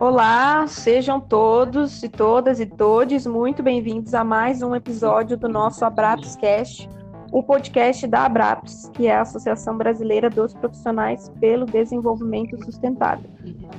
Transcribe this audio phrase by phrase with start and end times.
[0.00, 5.84] Olá, sejam todos e todas e todes muito bem-vindos a mais um episódio do nosso
[5.84, 6.88] Abraps Cast,
[7.32, 13.28] o podcast da Abraps, que é a Associação Brasileira dos Profissionais pelo Desenvolvimento Sustentável.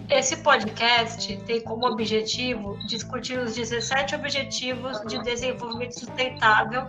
[0.10, 6.84] Esse podcast tem como objetivo discutir os 17 Objetivos de Desenvolvimento Sustentável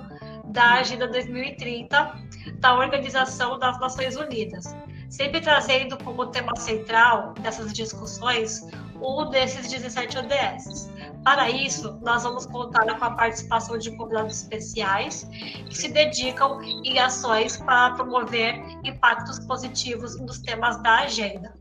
[0.46, 2.16] da Agenda 2030
[2.58, 4.76] da Organização das Nações Unidas,
[5.08, 8.66] sempre trazendo como tema central dessas discussões
[9.02, 10.90] um desses 17 ODS.
[11.24, 15.28] Para isso, nós vamos contar com a participação de convidados especiais
[15.68, 21.54] que se dedicam em ações para promover impactos positivos nos temas da agenda.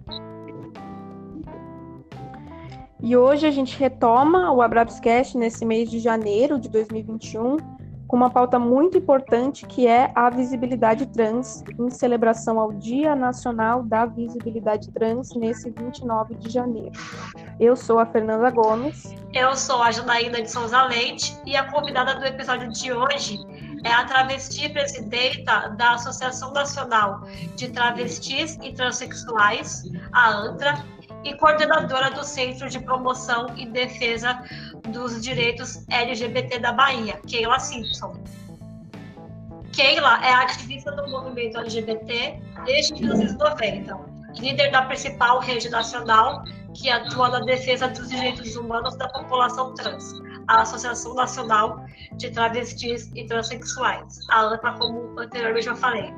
[3.02, 7.79] E hoje a gente retoma o Abrapscast nesse mês de janeiro de 2021
[8.10, 13.84] com uma pauta muito importante que é a visibilidade trans, em celebração ao Dia Nacional
[13.84, 16.92] da Visibilidade Trans, nesse 29 de janeiro.
[17.60, 19.16] Eu sou a Fernanda Gomes.
[19.32, 23.38] Eu sou a Janaína de Souza Leite e a convidada do episódio de hoje
[23.86, 27.22] é a travesti presidenta da Associação Nacional
[27.56, 30.84] de Travestis e Transsexuais, a ANTRA,
[31.24, 34.42] e coordenadora do Centro de Promoção e Defesa
[34.88, 38.16] dos Direitos LGBT da Bahia, Keila Simpson.
[39.74, 43.98] Keila é ativista do movimento LGBT desde 1990,
[44.40, 50.14] líder da principal rede nacional que atua na defesa dos direitos humanos da população trans,
[50.50, 51.86] a Associação Nacional
[52.18, 56.12] de Travestis e Transsexuais, a ANPA, como anteriormente eu falei.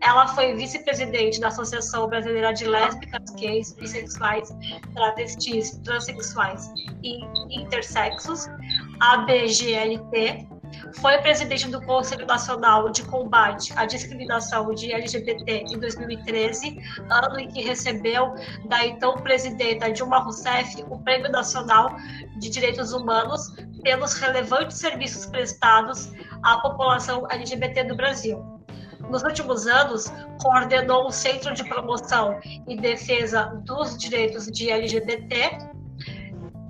[0.00, 4.54] Ela foi vice-presidente da Associação Brasileira de Lésbicas, Gays, Bissexuais,
[4.94, 6.70] Travestis, Transsexuais
[7.02, 8.46] e Intersexos,
[9.00, 10.46] ABGLT,
[11.00, 16.78] foi presidente do Conselho Nacional de Combate à Discriminação de LGBT em 2013,
[17.10, 18.34] ano em que recebeu
[18.66, 21.96] da então presidenta Dilma Rousseff o Prêmio Nacional
[22.36, 26.12] de Direitos Humanos pelos relevantes serviços prestados
[26.42, 28.58] à população LGBT do Brasil.
[29.10, 30.12] Nos últimos anos,
[30.42, 32.38] coordenou o Centro de Promoção
[32.68, 35.58] e Defesa dos Direitos de LGBT,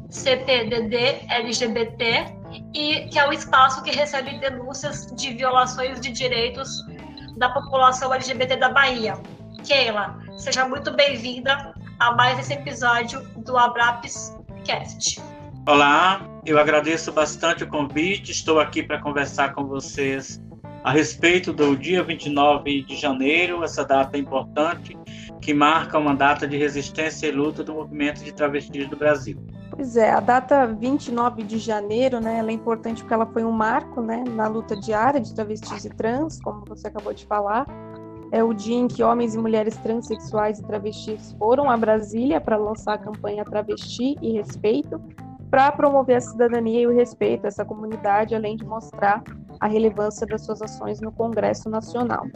[0.09, 2.38] CPDD LGBT,
[2.75, 6.85] e que é o espaço que recebe denúncias de violações de direitos
[7.37, 9.15] da população LGBT da Bahia.
[9.67, 15.21] Keila, seja muito bem-vinda a mais esse episódio do Abraps Cast.
[15.67, 20.41] Olá, eu agradeço bastante o convite, estou aqui para conversar com vocês
[20.83, 24.97] a respeito do dia 29 de janeiro, essa data importante
[25.41, 29.39] que marca uma data de resistência e luta do movimento de travestis do Brasil.
[29.79, 33.53] Pois é, a data 29 de janeiro, né, ela é importante porque ela foi um
[33.53, 37.65] marco, né, na luta diária de travestis e trans, como você acabou de falar.
[38.33, 42.57] É o dia em que homens e mulheres transexuais e travestis foram a Brasília para
[42.57, 45.01] lançar a campanha Travesti e Respeito,
[45.49, 49.23] para promover a cidadania e o respeito a essa comunidade, além de mostrar
[49.61, 52.27] a relevância das suas ações no Congresso Nacional.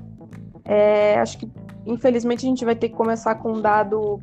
[0.64, 1.50] É, acho que,
[1.86, 4.22] infelizmente, a gente vai ter que começar com um dado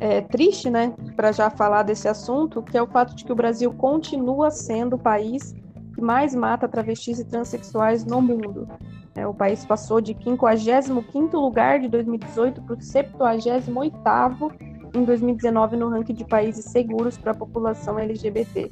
[0.00, 3.36] é, triste, né, para já falar desse assunto, que é o fato de que o
[3.36, 5.54] Brasil continua sendo o país
[5.94, 8.68] que mais mata travestis e transexuais no mundo.
[9.14, 14.52] É, o país passou de 55º lugar de 2018 para o 78º
[14.94, 18.70] em 2019 no ranking de países seguros para a população LGBT.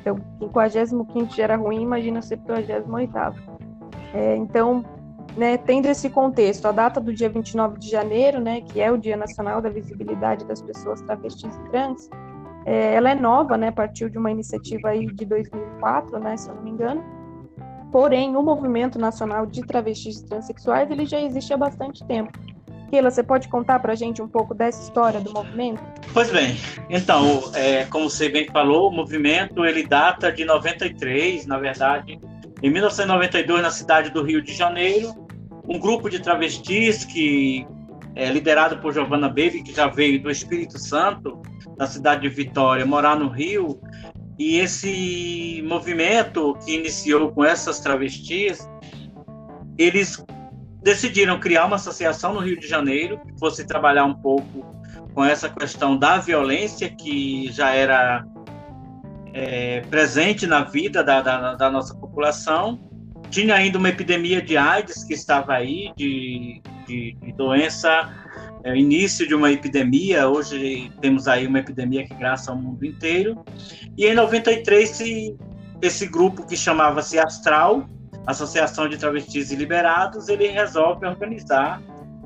[0.00, 3.34] Então, 55º já era ruim, imagina 78º.
[4.14, 4.84] É, então,
[5.38, 8.98] né, tendo esse contexto, a data do dia 29 de janeiro, né, que é o
[8.98, 12.10] Dia Nacional da Visibilidade das Pessoas Travestis e Trans,
[12.66, 16.56] é, ela é nova, né, partiu de uma iniciativa aí de 2004, né, se eu
[16.56, 17.04] não me engano.
[17.92, 22.32] Porém, o Movimento Nacional de Travestis e Transsexuais, ele já existe há bastante tempo.
[22.90, 25.80] Keila, você pode contar para a gente um pouco dessa história do movimento?
[26.12, 26.56] Pois bem,
[26.90, 32.18] então, é, como você bem falou, o movimento ele data de 93, na verdade,
[32.60, 35.27] em 1992 na cidade do Rio de Janeiro,
[35.68, 37.66] um grupo de travestis que
[38.14, 41.40] é liderado por Giovanna Baby, que já veio do Espírito Santo,
[41.76, 43.80] da cidade de Vitória, morar no Rio,
[44.38, 48.68] e esse movimento que iniciou com essas travestis,
[49.76, 50.24] eles
[50.82, 54.64] decidiram criar uma associação no Rio de Janeiro que fosse trabalhar um pouco
[55.12, 58.24] com essa questão da violência que já era
[59.34, 62.87] é, presente na vida da, da, da, nossa população.
[63.30, 68.10] Tinha ainda uma epidemia de AIDS que estava aí, de, de, de doença,
[68.64, 70.28] é, início de uma epidemia.
[70.28, 73.44] Hoje temos aí uma epidemia que graça ao mundo inteiro.
[73.96, 75.34] E em 93,
[75.82, 77.88] esse grupo que chamava-se Astral,
[78.26, 81.80] Associação de Travestis e Liberados, ele resolve organizar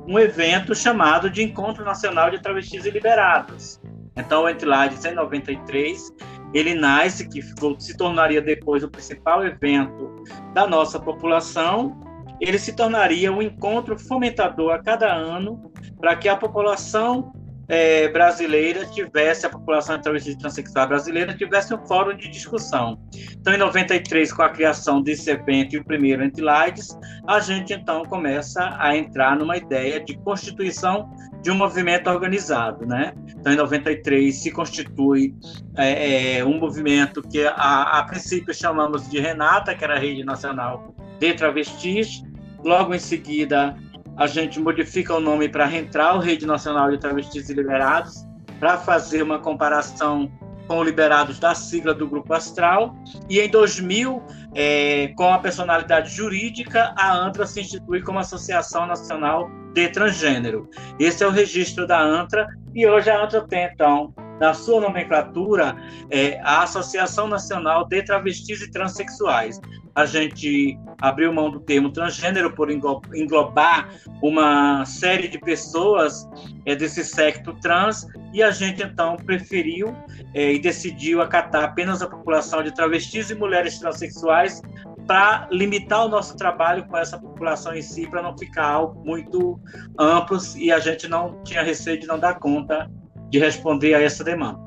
[0.07, 3.81] um evento chamado de Encontro Nacional de Travestis e Liberados.
[4.17, 6.13] Então, o Entilides, em 93,
[6.53, 10.23] ele nasce, que ficou, se tornaria depois o principal evento
[10.53, 12.01] da nossa população,
[12.41, 17.33] ele se tornaria um encontro fomentador a cada ano para que a população
[17.69, 22.99] é, brasileira tivesse, a população travesti transexual brasileira tivesse um fórum de discussão.
[23.39, 28.05] Então, em 93, com a criação desse evento e o primeiro Antilaides, a gente então
[28.05, 31.11] começa a entrar numa ideia de constituição
[31.43, 33.15] de um movimento organizado, né?
[33.29, 35.35] Então, em 93 se constitui
[35.77, 40.25] é, é, um movimento que a, a princípio chamamos de Renata, que era a Rede
[40.25, 42.23] Nacional de Travestis.
[42.65, 43.77] Logo em seguida,
[44.17, 48.27] a gente modifica o nome para Rentral, Rede Nacional de Travestis e Liberados,
[48.59, 50.31] para fazer uma comparação
[50.69, 52.95] com liberados da sigla do Grupo Astral.
[53.29, 54.23] E em 2000,
[54.55, 60.69] é, com a personalidade jurídica, a ANTRA se institui como Associação Nacional de Transgênero.
[60.99, 65.77] Esse é o registro da ANTRA, e hoje a ANTRA tem, então, na sua nomenclatura,
[66.11, 69.61] é, a Associação Nacional de Travestis e Transsexuais.
[69.95, 73.91] A gente abriu mão do termo transgênero por englobar
[74.23, 76.27] uma série de pessoas
[76.65, 79.95] é, desse secto trans e a gente então preferiu
[80.35, 84.63] é, e decidiu acatar apenas a população de travestis e mulheres transexuais
[85.07, 89.61] para limitar o nosso trabalho com essa população em si, para não ficar algo muito
[89.99, 92.91] amplo e a gente não tinha receio de não dar conta
[93.29, 94.61] de responder a essa demanda.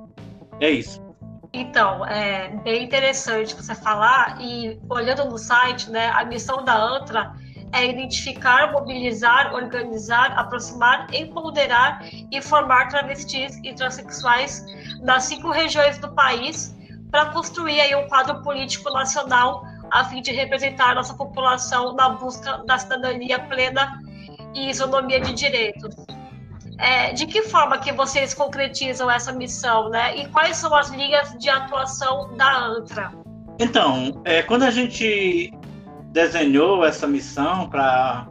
[0.59, 1.04] É isso.
[1.57, 7.33] Então, é bem interessante você falar e olhando no site, né, a missão da ANTRA
[7.71, 14.65] é identificar, mobilizar, organizar, aproximar, empoderar e formar travestis e transexuais
[15.01, 16.75] nas cinco regiões do país
[17.09, 22.57] para construir aí um quadro político nacional a fim de representar nossa população na busca
[22.65, 23.97] da cidadania plena
[24.53, 25.95] e isonomia de direitos.
[26.77, 30.17] É, de que forma que vocês concretizam essa missão, né?
[30.17, 33.11] E quais são as linhas de atuação da ANTRA?
[33.59, 35.53] Então, é, quando a gente
[36.11, 38.27] desenhou essa missão para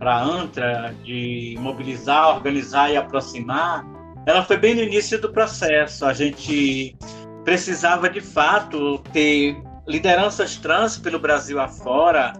[0.00, 3.84] a ANTRA de mobilizar, organizar e aproximar,
[4.26, 6.04] ela foi bem no início do processo.
[6.04, 6.96] A gente
[7.44, 12.32] precisava de fato ter lideranças trans pelo Brasil afora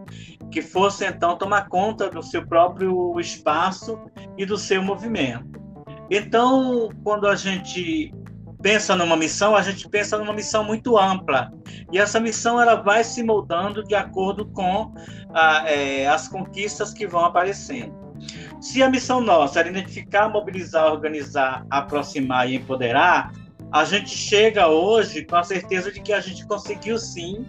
[0.51, 3.99] que fossem então tomar conta do seu próprio espaço
[4.37, 5.61] e do seu movimento.
[6.11, 8.13] Então, quando a gente
[8.61, 11.53] pensa numa missão, a gente pensa numa missão muito ampla.
[11.93, 14.93] E essa missão ela vai se moldando de acordo com
[15.33, 17.99] a, é, as conquistas que vão aparecendo.
[18.61, 23.33] Se a missão nossa era identificar, mobilizar, organizar, aproximar e empoderar,
[23.73, 27.47] a gente chega hoje com a certeza de que a gente conseguiu sim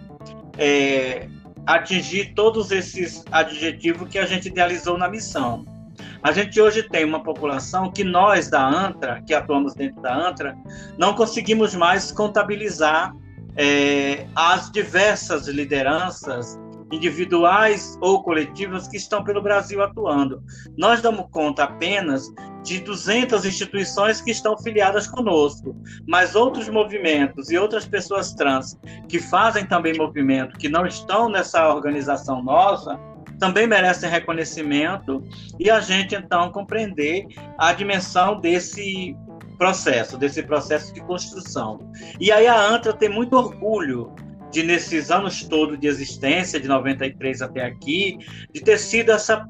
[0.56, 1.28] é,
[1.66, 5.64] atingir todos esses adjetivos que a gente idealizou na missão.
[6.22, 10.56] A gente hoje tem uma população que nós da ANTRA, que atuamos dentro da ANTRA,
[10.96, 13.14] não conseguimos mais contabilizar
[13.56, 16.58] é, as diversas lideranças
[16.92, 20.42] individuais ou coletivas que estão pelo Brasil atuando.
[20.76, 22.30] Nós damos conta apenas
[22.62, 25.74] de 200 instituições que estão filiadas conosco,
[26.06, 28.78] mas outros movimentos e outras pessoas trans
[29.08, 33.00] que fazem também movimento, que não estão nessa organização nossa,
[33.40, 35.24] também merecem reconhecimento
[35.58, 37.26] e a gente então compreender
[37.58, 39.16] a dimensão desse
[39.58, 41.90] processo, desse processo de construção.
[42.20, 44.12] E aí a ANTRA tem muito orgulho
[44.52, 48.18] de nesses anos todos de existência, de 93 até aqui,
[48.52, 49.48] de ter sido essa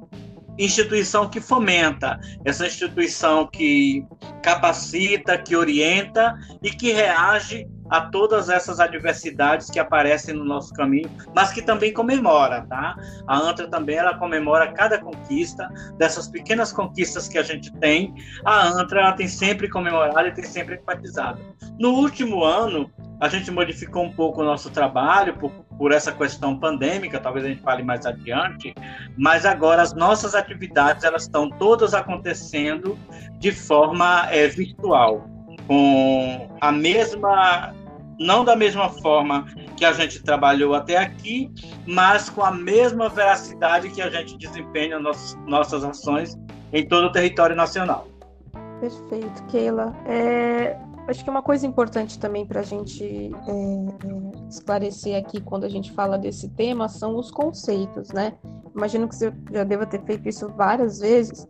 [0.59, 4.05] instituição que fomenta, essa instituição que
[4.43, 11.11] capacita, que orienta e que reage a todas essas adversidades que aparecem no nosso caminho,
[11.35, 12.97] mas que também comemora, tá?
[13.27, 15.69] A ANTRA também ela comemora cada conquista,
[15.99, 18.15] dessas pequenas conquistas que a gente tem,
[18.47, 21.39] a ANTRA tem sempre comemorado e tem sempre enfatizado.
[21.79, 22.91] No último ano,
[23.23, 27.49] a gente modificou um pouco o nosso trabalho por, por essa questão pandêmica, talvez a
[27.51, 28.75] gente fale mais adiante,
[29.17, 32.99] mas agora as nossas atividades elas estão todas acontecendo
[33.39, 35.25] de forma é, virtual,
[35.69, 37.73] com a mesma
[38.19, 41.49] não da mesma forma que a gente trabalhou até aqui,
[41.87, 46.37] mas com a mesma veracidade que a gente desempenha nossas, nossas ações
[46.73, 48.09] em todo o território nacional.
[48.81, 49.95] Perfeito, Keila.
[50.07, 50.77] É,
[51.09, 55.69] acho que uma coisa importante também para a gente é, é, esclarecer aqui quando a
[55.69, 58.35] gente fala desse tema são os conceitos, né?
[58.75, 61.47] Imagino que você já deva ter feito isso várias vezes,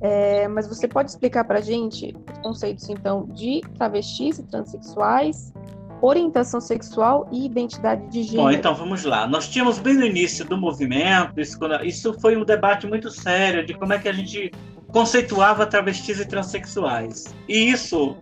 [0.00, 5.52] é, mas você pode explicar para a gente os conceitos, então, de travestis e transexuais
[6.00, 8.42] orientação sexual e identidade de gênero.
[8.42, 9.26] Bom, então vamos lá.
[9.26, 13.74] Nós tínhamos bem no início do movimento, isso, isso foi um debate muito sério de
[13.74, 14.50] como é que a gente
[14.96, 17.26] conceituava travestis e transexuais.
[17.46, 18.16] E isso,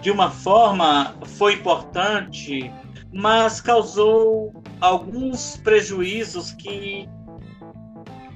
[0.00, 2.72] de uma forma, foi importante,
[3.12, 7.08] mas causou alguns prejuízos que,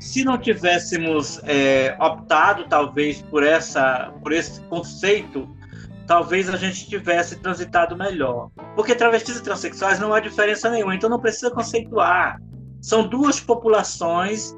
[0.01, 5.49] se não tivéssemos é, optado, talvez, por, essa, por esse conceito,
[6.09, 8.51] talvez a gente tivesse transitado melhor.
[8.75, 12.43] Porque travestis e transexuais não há diferença nenhuma, então não precisa conceituar.
[12.83, 14.57] São duas populações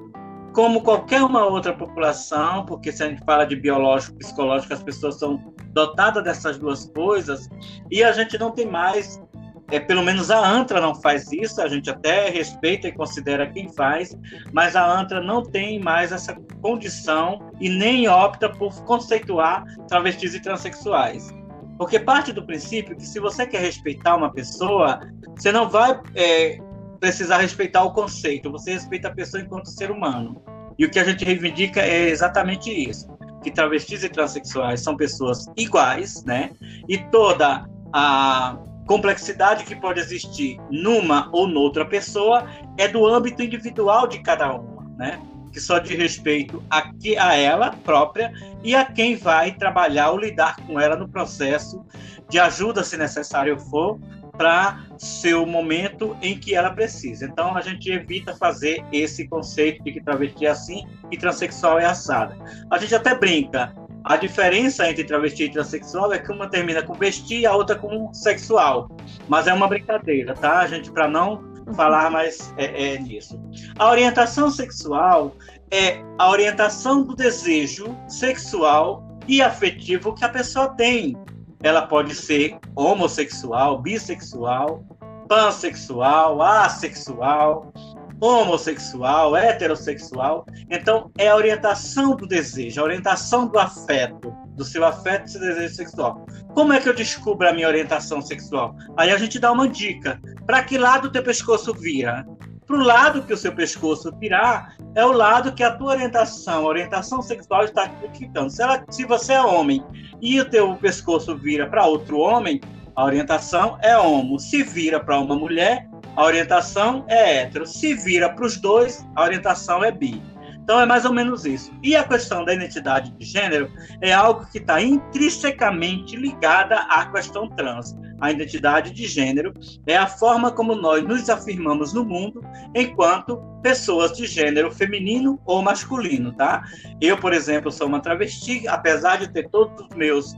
[0.59, 4.83] como qualquer uma outra população, porque se a gente fala de biológico e psicológico, as
[4.83, 7.49] pessoas são dotadas dessas duas coisas,
[7.89, 9.23] e a gente não tem mais,
[9.71, 13.73] é, pelo menos a ANTRA não faz isso, a gente até respeita e considera quem
[13.73, 14.19] faz,
[14.53, 20.43] mas a ANTRA não tem mais essa condição e nem opta por conceituar travestis e
[20.43, 21.33] transexuais.
[21.79, 24.99] Porque parte do princípio que se você quer respeitar uma pessoa,
[25.37, 26.59] você não vai é,
[27.01, 30.43] precisar respeitar o conceito, você respeita a pessoa enquanto ser humano.
[30.79, 33.09] E o que a gente reivindica é exatamente isso,
[33.43, 36.51] que travestis e transexuais são pessoas iguais, né?
[36.89, 44.07] E toda a complexidade que pode existir numa ou noutra pessoa é do âmbito individual
[44.07, 45.21] de cada uma, né?
[45.53, 50.19] Que só diz respeito a, que, a ela própria e a quem vai trabalhar ou
[50.19, 51.85] lidar com ela no processo
[52.29, 53.99] de ajuda, se necessário for,
[54.39, 57.27] para seu momento em que ela precisa.
[57.27, 61.85] Então a gente evita fazer esse conceito de que travesti é assim e transexual é
[61.85, 62.39] assada.
[62.71, 63.75] A gente até brinca.
[64.05, 67.77] A diferença entre travesti e transexual é que uma termina com vestir e a outra
[67.77, 68.89] com sexual.
[69.29, 70.91] Mas é uma brincadeira, tá, gente?
[70.91, 73.39] Para não falar mais é, é, nisso.
[73.79, 75.35] A orientação sexual
[75.71, 81.15] é a orientação do desejo sexual e afetivo que a pessoa tem
[81.63, 84.85] ela pode ser homossexual, bissexual,
[85.29, 87.73] pansexual, assexual,
[88.21, 90.47] homossexual, heterossexual.
[90.71, 95.41] Então, é a orientação do desejo, a orientação do afeto, do seu afeto e seu
[95.41, 96.27] desejo sexual.
[96.55, 98.75] Como é que eu descubro a minha orientação sexual?
[98.97, 100.21] Aí a gente dá uma dica.
[100.47, 102.27] Para que lado o teu pescoço vira?
[102.69, 106.67] Para o lado que o seu pescoço virar, é o lado que a tua orientação,
[106.67, 108.51] a orientação sexual está ficando.
[108.51, 109.83] Se, ela, se você é homem
[110.21, 112.61] e o teu pescoço vira para outro homem,
[112.95, 114.39] a orientação é homo.
[114.39, 117.67] Se vira para uma mulher, a orientação é hétero.
[117.67, 120.23] Se vira para os dois, a orientação é bi.
[120.69, 121.73] Então é mais ou menos isso.
[121.83, 123.73] E a questão da identidade de gênero
[124.03, 127.97] é algo que está intrinsecamente ligada à questão trans.
[128.21, 129.55] A identidade de gênero
[129.87, 132.43] é a forma como nós nos afirmamos no mundo
[132.75, 136.65] enquanto pessoas de gênero feminino ou masculino, tá?
[137.01, 140.35] Eu, por exemplo, sou uma travesti, apesar de ter todos os meus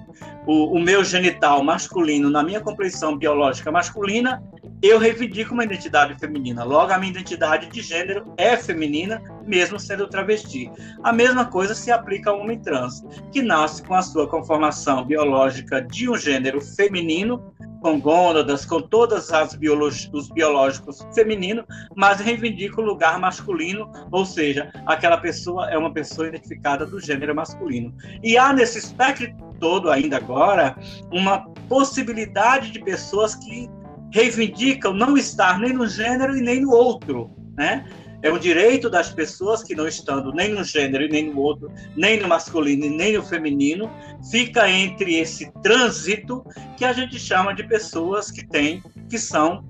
[0.46, 4.42] o, o meu genital masculino na minha compreensão biológica masculina,
[4.82, 6.64] eu reivindico uma identidade feminina.
[6.64, 10.70] Logo, a minha identidade de gênero é feminina, mesmo sendo travesti.
[11.02, 15.82] A mesma coisa se aplica ao homem trans, que nasce com a sua conformação biológica
[15.82, 19.58] de um gênero feminino, com gônadas, com todas as
[20.12, 21.64] os biológicos femininos,
[21.96, 27.34] mas reivindica o lugar masculino, ou seja, aquela pessoa é uma pessoa identificada do gênero
[27.34, 27.94] masculino.
[28.22, 30.76] E há nesse espectro todo ainda agora
[31.12, 33.68] uma possibilidade de pessoas que
[34.12, 37.84] reivindicam não estar nem no gênero e nem no outro, né?
[38.22, 42.20] É um direito das pessoas que não estando nem no gênero nem no outro, nem
[42.20, 43.90] no masculino nem no feminino,
[44.30, 46.44] fica entre esse trânsito
[46.76, 49.64] que a gente chama de pessoas que têm, que são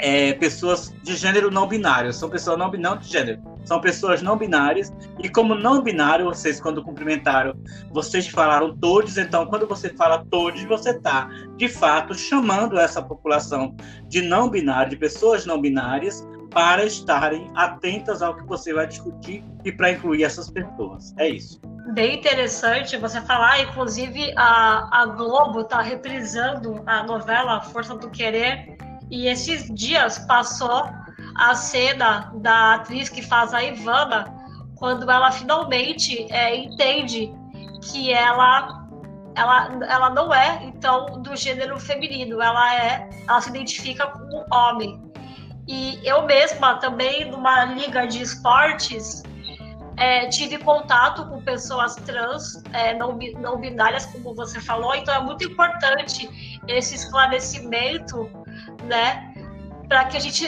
[0.00, 4.36] é, pessoas de gênero não binário, são pessoas não binárias de gênero, são pessoas não
[4.36, 7.54] binárias, e como não binário, vocês quando cumprimentaram,
[7.92, 13.76] vocês falaram todos, então quando você fala todos, você está, de fato, chamando essa população
[14.08, 19.44] de não binário, de pessoas não binárias, para estarem atentas ao que você vai discutir
[19.64, 21.14] e para incluir essas pessoas.
[21.16, 21.60] É isso.
[21.92, 28.76] Bem interessante você falar, inclusive a, a Globo está reprisando a novela Força do Querer
[29.10, 30.88] e esses dias passou
[31.34, 34.26] a cena da atriz que faz a Ivana,
[34.76, 37.32] quando ela finalmente é, entende
[37.82, 38.86] que ela,
[39.34, 45.09] ela, ela não é, então, do gênero feminino, ela é, ela se identifica como homem.
[45.72, 49.22] E eu mesma também, numa liga de esportes,
[49.96, 55.20] é, tive contato com pessoas trans, é, não, não binárias, como você falou, então é
[55.20, 58.28] muito importante esse esclarecimento
[58.84, 59.32] né?
[59.88, 60.44] Para que a gente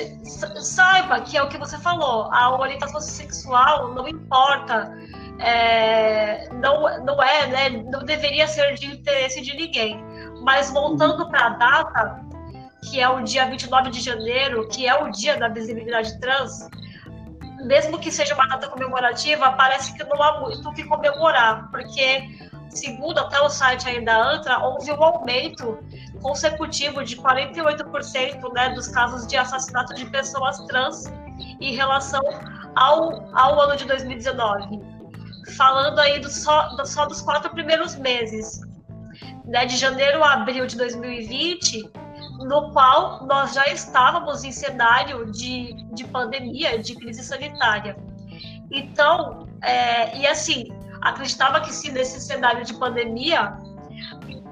[0.61, 4.93] saiba que é o que você falou, a orientação sexual não importa,
[5.39, 7.69] é, não, não é, né?
[7.71, 10.05] Não deveria ser de interesse de ninguém.
[10.43, 12.32] Mas voltando para a data,
[12.83, 16.69] que é o dia 29 de janeiro, que é o dia da visibilidade trans,
[17.65, 22.29] mesmo que seja uma data comemorativa, parece que não há muito o que comemorar, porque,
[22.71, 25.79] segundo até o site aí da ANTRA, houve um aumento
[26.21, 31.05] consecutivo de 48% né, dos casos de assassinato de pessoas trans
[31.61, 32.23] em relação
[32.75, 34.81] ao, ao ano de 2019.
[35.57, 38.61] Falando aí do só, do, só dos quatro primeiros meses,
[39.45, 41.91] né, de janeiro a abril de 2020,
[42.45, 47.97] no qual nós já estávamos em cenário de, de pandemia, de crise sanitária.
[48.71, 50.69] Então, é, e assim,
[51.01, 53.57] acreditava que se nesse cenário de pandemia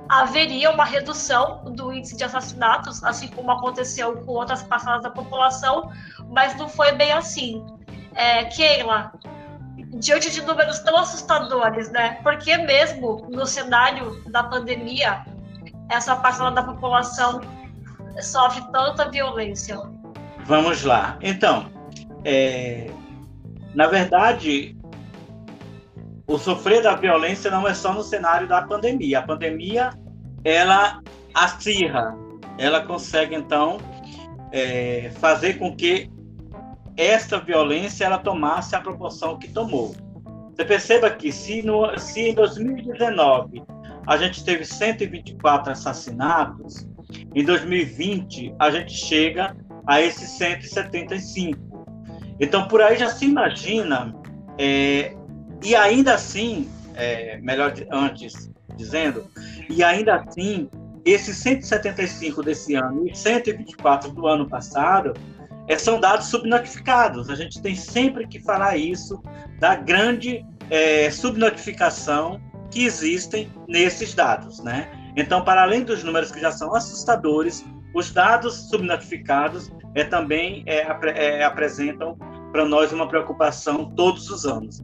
[0.09, 5.91] haveria uma redução do índice de assassinatos, assim como aconteceu com outras passadas da população,
[6.29, 7.65] mas não foi bem assim.
[8.15, 9.13] É, Keila,
[9.95, 12.19] diante de números tão assustadores, né?
[12.23, 15.25] Porque mesmo no cenário da pandemia,
[15.89, 17.41] essa parcela da população
[18.21, 19.79] sofre tanta violência?
[20.45, 21.19] Vamos lá.
[21.21, 21.71] Então,
[22.25, 22.91] é,
[23.75, 24.77] na verdade,
[26.27, 29.21] o sofrer da violência não é só no cenário da pandemia.
[29.21, 29.91] A pandemia,
[30.45, 31.01] ela
[31.35, 32.17] acirra,
[32.59, 33.79] ela consegue, então,
[34.53, 36.11] é, fazer com que
[36.97, 39.95] esta violência ela tomasse a proporção que tomou.
[40.55, 43.63] Você perceba que se, no, se em 2019
[44.07, 46.87] a gente teve 124 assassinatos,
[47.35, 51.59] em 2020, a gente chega a esses 175.
[52.39, 54.15] Então, por aí já se imagina,
[54.59, 55.15] é,
[55.63, 59.27] e ainda assim, é, melhor antes dizendo,
[59.69, 60.69] e ainda assim,
[61.05, 65.15] esses 175 desse ano e 124 do ano passado
[65.69, 67.31] é, são dados subnotificados.
[67.31, 69.23] A gente tem sempre que falar isso
[69.59, 72.41] da grande é, subnotificação
[72.71, 74.89] que existem nesses dados, né?
[75.17, 77.65] Então, para além dos números que já são assustadores,
[77.95, 82.17] os dados subnotificados é, também é, é, apresentam
[82.53, 84.83] para nós uma preocupação todos os anos.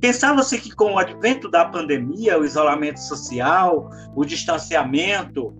[0.00, 5.54] Pensava-se que com o advento da pandemia, o isolamento social, o distanciamento,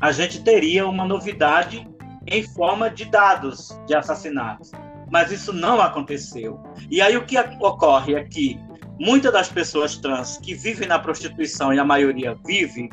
[0.00, 1.86] a gente teria uma novidade
[2.26, 4.72] em forma de dados de assassinatos.
[5.10, 6.60] Mas isso não aconteceu.
[6.90, 8.58] E aí o que ocorre é que
[8.98, 12.88] muitas das pessoas trans que vivem na prostituição, e a maioria vive,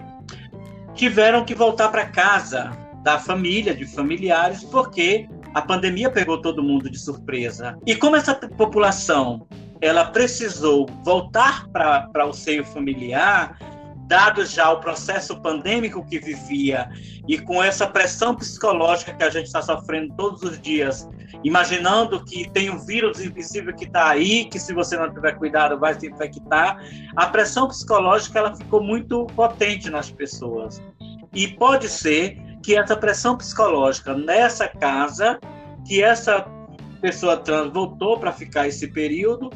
[0.98, 2.72] tiveram que voltar para casa
[3.04, 7.78] da família, de familiares, porque a pandemia pegou todo mundo de surpresa.
[7.86, 9.48] E como essa população
[9.80, 13.58] ela precisou voltar para o seio familiar,
[14.08, 16.90] dado já o processo pandêmico que vivia
[17.28, 21.08] e com essa pressão psicológica que a gente está sofrendo todos os dias,
[21.44, 25.78] imaginando que tem um vírus invisível que está aí, que se você não tiver cuidado
[25.78, 26.82] vai se infectar,
[27.16, 30.82] a pressão psicológica ela ficou muito potente nas pessoas.
[31.34, 35.38] E pode ser que essa pressão psicológica nessa casa,
[35.86, 36.46] que essa
[37.02, 39.52] pessoa trans voltou para ficar esse período,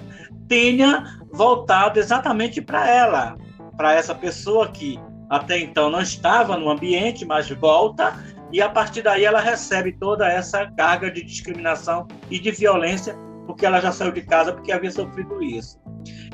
[0.48, 3.38] tenha voltado exatamente para ela,
[3.82, 8.14] para essa pessoa que até então não estava no ambiente, mas volta
[8.54, 13.18] e a partir daí ela recebe toda essa carga de discriminação e de violência
[13.48, 15.82] porque ela já saiu de casa porque havia sofrido isso.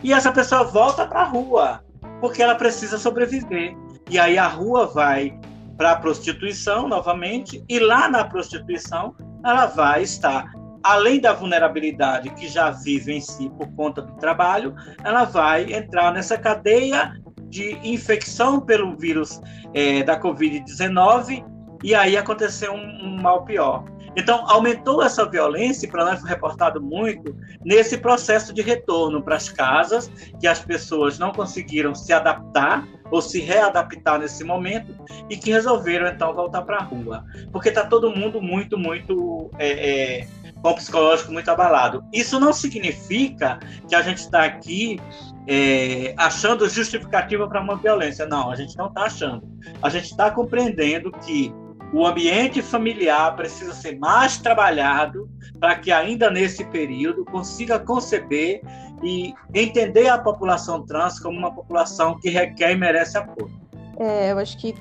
[0.04, 1.82] E essa pessoa volta para a rua
[2.20, 3.74] porque ela precisa sobreviver.
[4.10, 5.40] E aí a rua vai
[5.78, 10.52] para a prostituição novamente e lá na prostituição ela vai estar
[10.84, 16.12] além da vulnerabilidade que já vive em si por conta do trabalho, ela vai entrar
[16.12, 17.14] nessa cadeia
[17.50, 19.42] de infecção pelo vírus
[19.74, 21.44] é, da Covid-19
[21.84, 23.86] e aí aconteceu um, um, mal pior.
[24.16, 29.48] Então, aumentou essa violência, para nós foi reportado muito, nesse processo de retorno para as
[29.48, 34.96] casas, que as pessoas não conseguiram se adaptar ou se readaptar nesse momento
[35.30, 37.24] e que resolveram, então, voltar para a rua.
[37.52, 40.28] Porque está todo mundo muito, muito é, é,
[40.62, 42.04] com o psicológico muito abalado.
[42.12, 45.00] Isso não significa que a gente está aqui
[45.48, 48.26] é, achando justificativa para uma violência.
[48.26, 49.48] Não, a gente não está achando.
[49.82, 51.54] A gente está compreendendo que
[51.94, 55.30] o ambiente familiar precisa ser mais trabalhado
[55.60, 58.62] para que ainda nesse período consiga conceber
[59.02, 63.50] e entender a população trans como uma população que requer e merece apoio.
[63.98, 64.76] É, eu acho que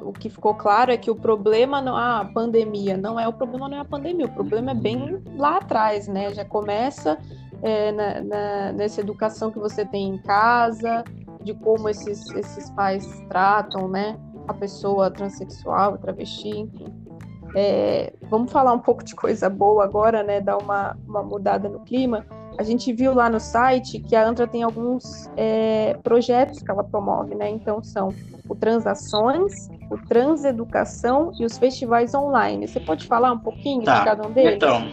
[0.00, 3.68] o que ficou claro é que o problema não a pandemia não é o problema
[3.68, 7.16] não é a pandemia o problema é bem lá atrás né já começa
[7.62, 11.04] é, na, na, nessa educação que você tem em casa
[11.42, 16.86] de como esses esses pais tratam né a pessoa transexual travesti enfim
[17.56, 21.80] é, vamos falar um pouco de coisa boa agora né dar uma, uma mudada no
[21.80, 22.24] clima
[22.58, 26.82] a gente viu lá no site que a Antra tem alguns é, projetos que ela
[26.82, 27.48] promove, né?
[27.48, 28.12] Então são
[28.48, 32.66] o Transações, o Transeducação e os festivais online.
[32.66, 34.00] Você pode falar um pouquinho tá.
[34.00, 34.54] de cada um deles?
[34.56, 34.90] Então,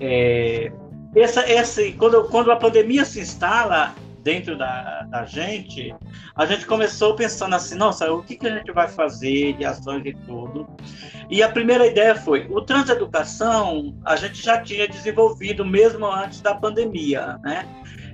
[0.00, 0.72] é,
[1.20, 3.94] essa, esse, quando, quando a pandemia se instala
[4.26, 5.94] dentro da, da gente,
[6.34, 10.02] a gente começou pensando assim, nossa, o que, que a gente vai fazer de ações
[10.04, 10.66] e tudo.
[11.30, 16.56] E a primeira ideia foi, o Transeducação a gente já tinha desenvolvido mesmo antes da
[16.56, 17.66] pandemia, né?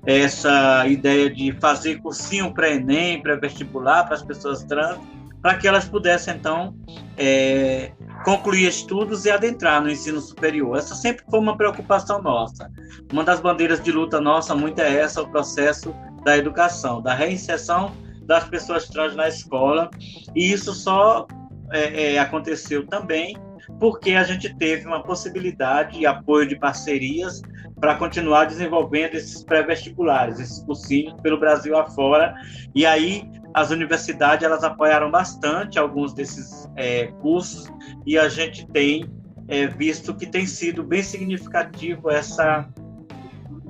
[0.05, 4.99] Essa ideia de fazer cursinho pré-ENEM, pré-vestibular para as pessoas trans,
[5.43, 6.75] para que elas pudessem, então,
[7.19, 7.91] é,
[8.25, 10.79] concluir estudos e adentrar no ensino superior.
[10.79, 12.71] Essa sempre foi uma preocupação nossa.
[13.13, 15.93] Uma das bandeiras de luta nossa muito é essa, o processo
[16.25, 17.93] da educação, da reinserção
[18.25, 19.91] das pessoas trans na escola.
[20.35, 21.27] E isso só
[21.73, 23.37] é, é, aconteceu também
[23.79, 27.43] porque a gente teve uma possibilidade e apoio de parcerias
[27.81, 32.35] para continuar desenvolvendo esses pré-vestibulares, esses cursinhos pelo Brasil afora.
[32.75, 37.71] E aí as universidades elas apoiaram bastante alguns desses é, cursos
[38.07, 39.11] e a gente tem
[39.49, 42.69] é, visto que tem sido bem significativo essa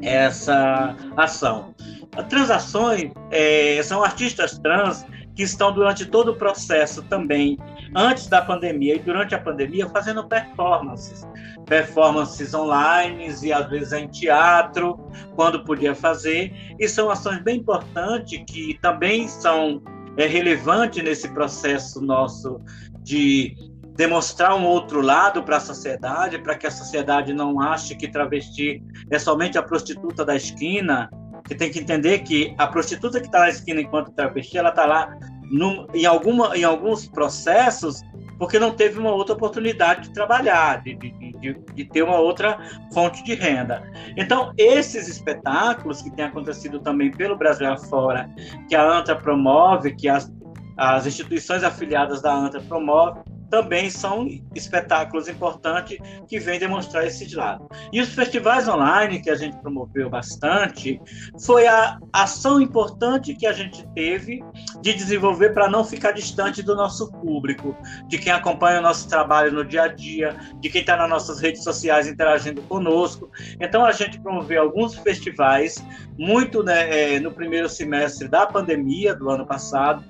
[0.01, 1.75] essa ação.
[2.29, 7.59] Transações é, são artistas trans que estão durante todo o processo também,
[7.95, 11.27] antes da pandemia e durante a pandemia, fazendo performances.
[11.67, 14.99] Performances online e às vezes em teatro,
[15.35, 16.53] quando podia fazer.
[16.79, 19.83] E são ações bem importantes que também são
[20.17, 22.61] é, relevantes nesse processo nosso
[23.01, 23.57] de
[23.97, 28.83] demonstrar um outro lado para a sociedade, para que a sociedade não ache que travesti
[29.11, 31.11] é somente a prostituta da esquina,
[31.45, 34.87] que tem que entender que a prostituta que está na esquina enquanto travesti, ela está
[34.87, 35.17] lá
[35.95, 38.03] em, alguma, em alguns processos
[38.43, 42.59] porque não teve uma outra oportunidade de trabalhar, de, de, de, de, ter uma outra
[42.93, 43.89] fonte de renda.
[44.17, 48.29] Então, esses espetáculos que têm acontecido também pelo Brasil afora,
[48.69, 50.29] que a ANTA promove, que as,
[50.77, 53.23] as instituições afiliadas da ANTA promovem,
[53.53, 57.69] também são espetáculos importantes que vêm demonstrar esse lado.
[57.93, 60.99] E os festivais online que a gente promoveu bastante
[61.45, 64.43] foi a ação importante que a gente teve
[64.81, 67.77] de desenvolver para não ficar distante do nosso público,
[68.09, 71.39] de quem acompanha o nosso trabalho no dia a dia, de quem está nas nossas
[71.39, 73.31] redes sociais interagindo conosco.
[73.61, 75.85] Então a gente promoveu alguns festivais
[76.19, 80.03] muito né, é, no primeiro semestre da pandemia do ano passado,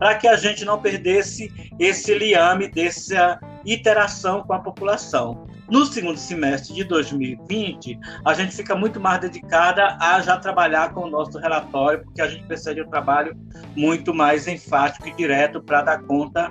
[0.00, 5.46] para que a gente não perdesse esse liame dessa interação com a população.
[5.70, 11.02] No segundo semestre de 2020, a gente fica muito mais dedicada a já trabalhar com
[11.02, 13.36] o nosso relatório, porque a gente precisa de um trabalho
[13.76, 16.50] muito mais enfático e direto para dar conta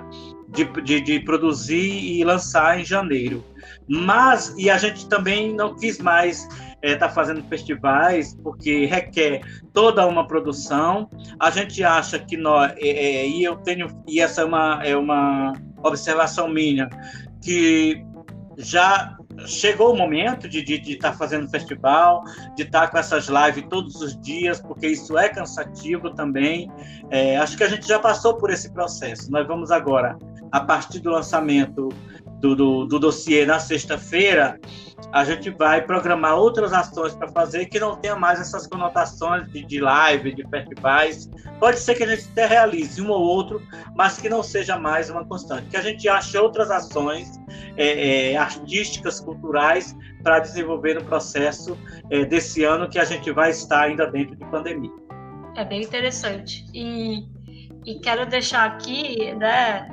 [0.50, 3.44] de, de, de, produzir e lançar em janeiro.
[3.88, 6.46] Mas, e a gente também não quis mais
[6.82, 11.10] está é, tá fazendo festivais, porque requer toda uma produção.
[11.40, 14.96] A gente acha que nós, é, é, e eu tenho, e essa é uma, é
[14.96, 16.88] uma observação minha,
[17.42, 18.04] que
[18.56, 22.24] já chegou o momento de estar de, de tá fazendo festival,
[22.56, 26.70] de estar tá com essas lives todos os dias, porque isso é cansativo também.
[27.10, 29.30] É, acho que a gente já passou por esse processo.
[29.30, 30.18] Nós vamos agora,
[30.50, 31.88] a partir do lançamento
[32.40, 34.58] do, do, do dossiê na sexta-feira,
[35.12, 39.64] a gente vai programar outras ações para fazer que não tenha mais essas conotações de,
[39.64, 41.30] de live, de festivais.
[41.58, 43.62] Pode ser que a gente até realize um ou outro,
[43.94, 45.68] mas que não seja mais uma constante.
[45.68, 47.40] Que a gente ache outras ações
[47.76, 51.78] é, é, artísticas, culturais, para desenvolver no processo
[52.10, 54.92] é, desse ano que a gente vai estar ainda dentro de pandemia.
[55.56, 56.66] É bem interessante.
[56.74, 57.24] E,
[57.86, 59.88] e quero deixar aqui, né,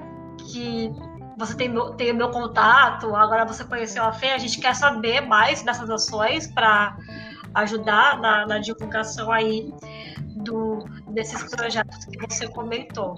[0.52, 0.92] que
[1.38, 4.76] você tem, meu, tem o meu contato, agora você conheceu a Fê, a gente quer
[4.76, 6.98] saber mais dessas ações para
[7.54, 9.74] ajudar na, na, divulgação aí
[10.38, 13.16] do, desses projetos que você comentou.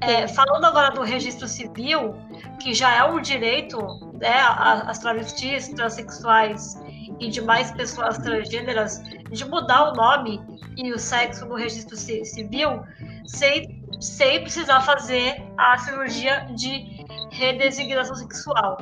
[0.00, 2.14] É, falando agora do registro civil,
[2.60, 3.78] que já é um direito,
[4.20, 4.40] né,
[4.86, 6.80] as travestis, transexuais
[7.18, 10.40] e demais pessoas transgêneras de mudar o nome
[10.76, 12.82] e o sexo no registro civil
[13.26, 18.78] sem, sem precisar fazer a cirurgia de redesignação sexual,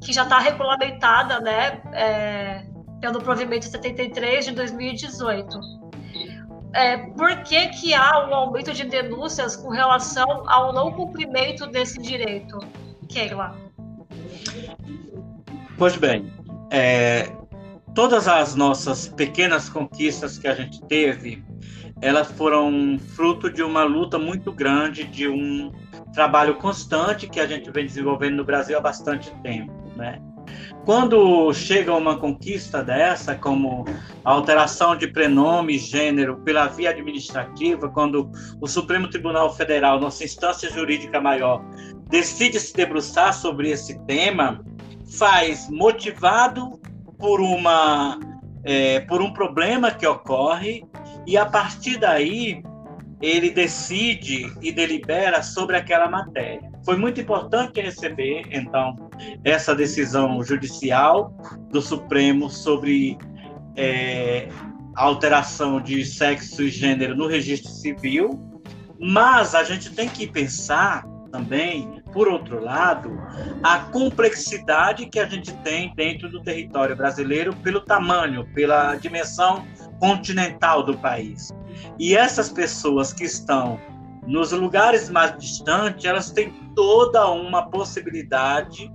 [0.00, 2.64] que já está regulamentada né, é,
[3.00, 5.82] pelo provimento 73 de 2018.
[6.74, 12.00] É, por que, que há um aumento de denúncias com relação ao não cumprimento desse
[12.00, 12.58] direito,
[13.08, 13.54] Keila?
[15.76, 16.32] Pois bem,
[16.70, 17.30] é,
[17.94, 21.44] todas as nossas pequenas conquistas que a gente teve,
[22.02, 25.72] elas foram fruto de uma luta muito grande, de um
[26.12, 30.20] trabalho constante que a gente vem desenvolvendo no Brasil há bastante tempo, né?
[30.84, 33.84] Quando chega uma conquista dessa, como
[34.24, 40.24] a alteração de prenome e gênero pela via administrativa, quando o Supremo Tribunal Federal, nossa
[40.24, 41.64] instância jurídica maior,
[42.10, 44.60] decide se debruçar sobre esse tema,
[45.16, 46.80] faz motivado
[47.16, 48.18] por uma
[48.64, 50.84] é, por um problema que ocorre
[51.26, 52.62] e a partir daí
[53.20, 56.70] ele decide e delibera sobre aquela matéria.
[56.84, 58.96] Foi muito importante receber, então,
[59.44, 61.32] essa decisão judicial
[61.70, 63.16] do Supremo sobre
[63.76, 64.48] é,
[64.96, 68.40] alteração de sexo e gênero no registro civil,
[68.98, 73.10] mas a gente tem que pensar também, por outro lado,
[73.62, 79.66] a complexidade que a gente tem dentro do território brasileiro pelo tamanho, pela dimensão
[79.98, 81.52] continental do país.
[81.98, 83.80] E essas pessoas que estão
[84.26, 88.92] nos lugares mais distantes, elas têm toda uma possibilidade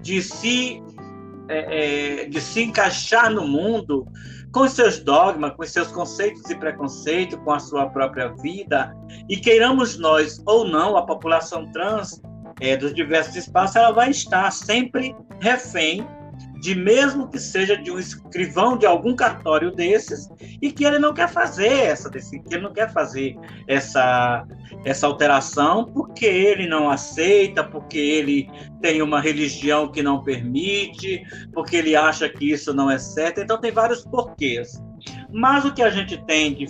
[0.00, 0.82] de se,
[1.48, 4.06] é, é, de se encaixar no mundo
[4.52, 8.94] com seus dogmas, com seus conceitos e preconceitos, com a sua própria vida.
[9.28, 12.20] E queiramos nós ou não, a população trans
[12.60, 16.06] é, dos diversos espaços, ela vai estar sempre refém
[16.62, 20.28] de mesmo que seja de um escrivão de algum cartório desses
[20.62, 22.18] e que ele não quer fazer essa que
[22.50, 23.36] ele não quer fazer
[23.66, 24.46] essa
[24.84, 28.48] essa alteração porque ele não aceita, porque ele
[28.80, 33.40] tem uma religião que não permite, porque ele acha que isso não é certo.
[33.40, 34.80] Então tem vários porquês.
[35.32, 36.66] Mas o que a gente tem, de,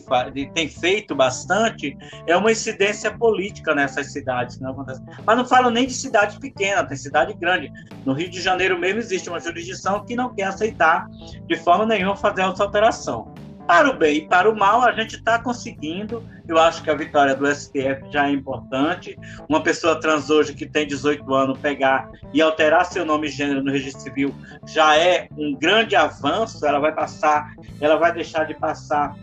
[0.54, 1.96] tem feito bastante
[2.26, 4.60] é uma incidência política nessas cidades.
[4.60, 5.02] Não acontece.
[5.24, 7.72] Mas não falo nem de cidade pequena, tem cidade grande.
[8.04, 11.08] No Rio de Janeiro mesmo existe uma jurisdição que não quer aceitar
[11.46, 13.34] de forma nenhuma fazer essa alteração.
[13.66, 16.22] Para o bem e para o mal, a gente está conseguindo.
[16.48, 19.16] Eu acho que a vitória do STF já é importante.
[19.48, 23.62] Uma pessoa trans hoje que tem 18 anos pegar e alterar seu nome e gênero
[23.62, 24.34] no registro civil
[24.66, 26.66] já é um grande avanço.
[26.66, 29.14] Ela vai passar, ela vai deixar de passar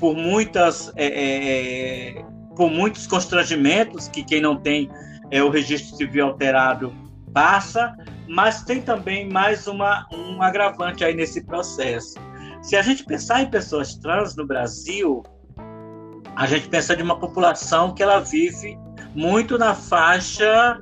[0.00, 2.24] por muitas, é, é,
[2.56, 4.90] por muitos constrangimentos que quem não tem
[5.30, 6.92] é, o registro civil alterado
[7.32, 7.96] passa.
[8.26, 12.27] Mas tem também mais uma, um agravante aí nesse processo
[12.68, 15.22] se a gente pensar em pessoas trans no Brasil,
[16.36, 18.78] a gente pensa de uma população que ela vive
[19.14, 20.78] muito na faixa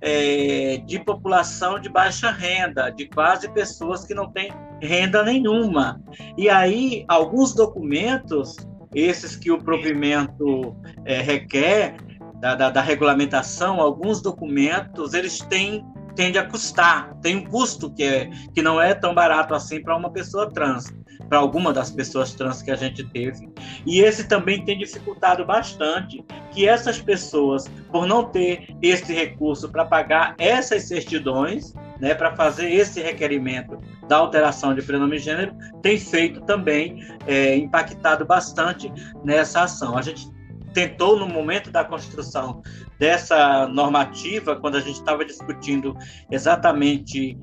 [0.00, 6.00] é, de população de baixa renda, de quase pessoas que não têm renda nenhuma.
[6.38, 8.56] E aí, alguns documentos,
[8.94, 11.96] esses que o provimento é, requer,
[12.40, 15.84] da, da, da, regulamentação, alguns documentos, eles têm
[16.16, 19.96] tende a custar, tem um custo que, é, que não é tão barato assim para
[19.96, 20.92] uma pessoa trans
[21.28, 23.48] para alguma das pessoas trans que a gente teve.
[23.84, 29.84] E esse também tem dificultado bastante que essas pessoas, por não ter esse recurso para
[29.84, 35.98] pagar essas certidões, né, para fazer esse requerimento da alteração de prenome e gênero, tem
[35.98, 38.92] feito também é, impactado bastante
[39.24, 39.96] nessa ação.
[39.96, 40.30] A gente
[40.76, 42.60] tentou, no momento da construção
[42.98, 45.96] dessa normativa, quando a gente estava discutindo
[46.30, 47.34] exatamente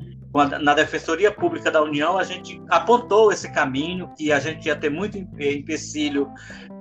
[0.62, 4.92] na Defensoria Pública da União, a gente apontou esse caminho, que a gente ia ter
[4.92, 6.32] muito empecilho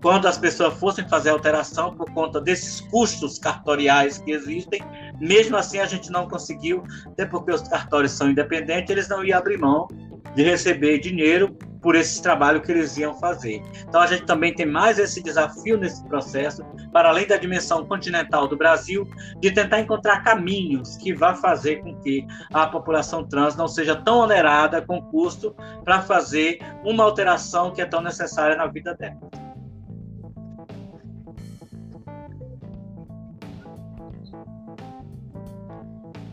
[0.02, 4.82] quando as pessoas fossem fazer alteração por conta desses custos cartoriais que existem.
[5.18, 9.38] Mesmo assim, a gente não conseguiu, até porque os cartórios são independentes, eles não iam
[9.38, 9.88] abrir mão
[10.34, 13.60] de receber dinheiro por esse trabalho que eles iam fazer.
[13.86, 18.46] Então a gente também tem mais esse desafio nesse processo, para além da dimensão continental
[18.46, 19.06] do Brasil,
[19.40, 24.18] de tentar encontrar caminhos que vá fazer com que a população trans não seja tão
[24.18, 29.18] onerada com custo para fazer uma alteração que é tão necessária na vida dela.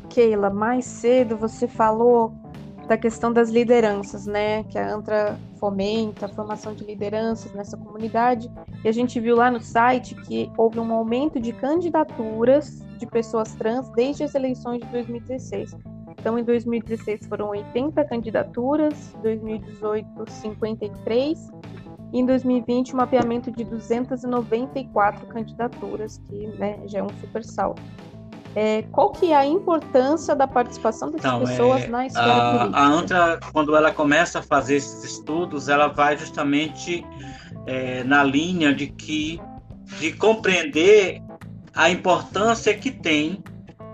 [0.09, 2.48] Keila, mais cedo você falou
[2.89, 4.63] da questão das lideranças, né?
[4.63, 8.51] Que a ANTRA fomenta a formação de lideranças nessa comunidade.
[8.83, 13.53] E a gente viu lá no site que houve um aumento de candidaturas de pessoas
[13.53, 15.77] trans desde as eleições de 2016.
[16.19, 21.51] Então, em 2016 foram 80 candidaturas, 2018 53
[22.11, 27.81] e em 2020 um mapeamento de 294 candidaturas, que né, já é um super salto.
[28.55, 32.57] É, qual que é a importância da participação dessas então, pessoas é, na esfera a,
[32.57, 32.79] política?
[32.79, 37.05] A ANTRA, quando ela começa a fazer esses estudos, ela vai justamente
[37.67, 39.39] é, na linha de que
[39.99, 41.21] de compreender
[41.73, 43.43] a importância que tem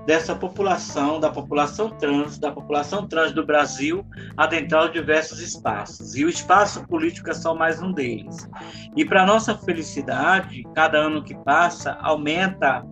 [0.06, 4.06] dessa população, da população trans, da população trans do Brasil,
[4.38, 6.16] adentrar os diversos espaços.
[6.16, 8.48] E o espaço político é só mais um deles.
[8.96, 12.86] E para nossa felicidade, cada ano que passa, aumenta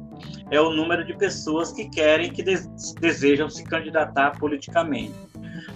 [0.51, 2.43] é o número de pessoas que querem, que
[2.99, 5.13] desejam se candidatar politicamente.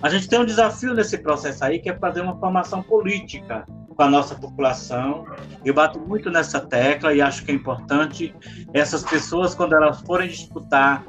[0.02, 4.04] A gente tem um desafio nesse processo aí, que é fazer uma formação política com
[4.04, 5.26] a nossa população.
[5.66, 8.34] Eu bato muito nessa tecla e acho que é importante
[8.74, 11.04] essas pessoas, quando elas forem disputar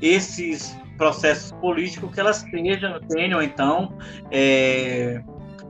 [0.00, 3.96] esses processos políticos que elas tenham, tenham então,
[4.30, 5.22] é,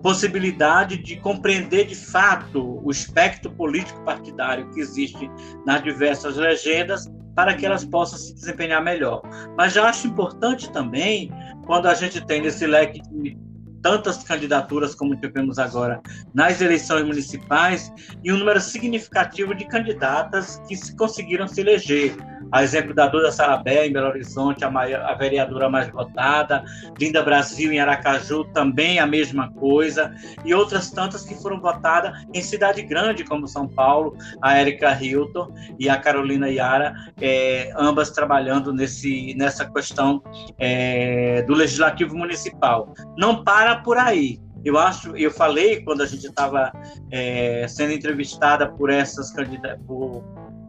[0.03, 5.31] possibilidade de compreender de fato o espectro político partidário que existe
[5.67, 9.23] nas diversas legendas para que elas possam se desempenhar melhor.
[9.57, 11.31] Mas já acho importante também,
[11.67, 13.37] quando a gente tem nesse leque de
[13.83, 16.01] tantas candidaturas como tivemos agora
[16.35, 22.17] nas eleições municipais e um número significativo de candidatas que se conseguiram se eleger
[22.53, 26.64] a exemplo da Duda Sarabé, em Belo Horizonte, a, maior, a, vereadora mais votada,
[26.99, 30.14] Linda Brasil, em Aracaju, também a mesma coisa,
[30.45, 35.53] e outras tantas que foram votadas em cidade grande, como São Paulo, a Erika Hilton
[35.79, 40.23] e a Carolina Yara, é, ambas trabalhando nesse, nessa questão
[40.59, 42.95] é, do Legislativo Municipal.
[43.17, 46.73] Não para por aí, eu acho, eu falei quando a gente estava
[47.11, 49.33] é, sendo entrevistada por essas
[49.87, 50.25] por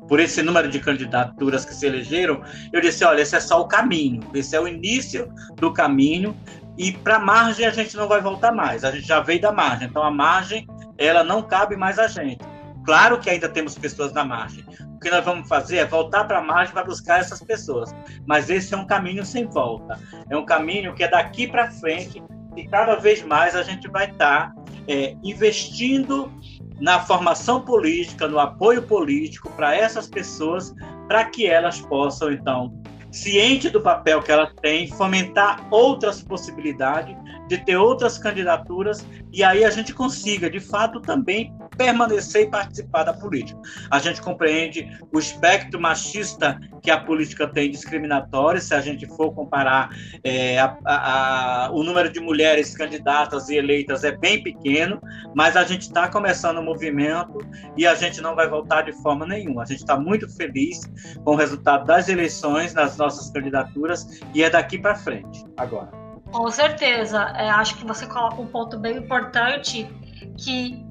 [0.10, 2.42] por esse número de candidaturas que se elegeram,
[2.74, 6.36] eu disse: olha, esse é só o caminho, esse é o início do caminho,
[6.78, 9.52] e para a margem a gente não vai voltar mais, a gente já veio da
[9.52, 10.68] margem, então a margem
[10.98, 12.40] ela não cabe mais a gente.
[12.84, 14.66] Claro que ainda temos pessoas na margem.
[14.96, 17.94] O que nós vamos fazer é voltar para a margem para buscar essas pessoas.
[18.26, 20.00] Mas esse é um caminho sem volta.
[20.30, 22.24] É um caminho que é daqui para frente
[22.56, 26.32] e cada vez mais a gente vai estar tá, é, investindo
[26.80, 30.74] na formação política, no apoio político para essas pessoas,
[31.08, 32.74] para que elas possam, então,
[33.12, 37.16] ciente do papel que elas têm, fomentar outras possibilidades
[37.48, 43.04] de ter outras candidaturas e aí a gente consiga, de fato, também permanecer e participar
[43.04, 43.58] da política.
[43.90, 49.34] A gente compreende o espectro machista que a política tem discriminatório, se a gente for
[49.34, 49.90] comparar
[50.22, 55.02] é, a, a, o número de mulheres candidatas e eleitas é bem pequeno,
[55.34, 57.38] mas a gente está começando o um movimento
[57.78, 59.64] e a gente não vai voltar de forma nenhuma.
[59.64, 60.82] A gente está muito feliz
[61.24, 65.90] com o resultado das eleições nas nossas candidaturas e é daqui para frente agora.
[66.32, 67.34] Com certeza.
[67.38, 69.90] É, acho que você coloca um ponto bem importante
[70.38, 70.86] que,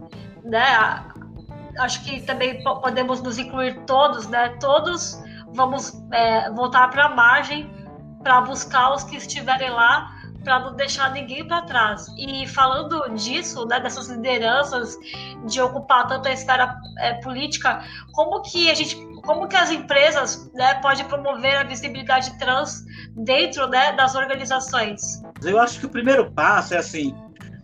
[0.45, 1.05] né,
[1.79, 4.51] acho que também podemos nos incluir todos, né?
[4.61, 5.23] Todos
[5.55, 7.71] vamos é, voltar para a margem
[8.23, 12.07] para buscar os que estiverem lá para não deixar ninguém para trás.
[12.17, 14.97] E falando disso, né, dessas lideranças
[15.47, 20.75] de ocupar tanta esfera é, política, como que a gente, como que as empresas, né,
[20.75, 25.23] podem promover a visibilidade trans dentro né, das organizações?
[25.43, 27.15] Eu acho que o primeiro passo é assim,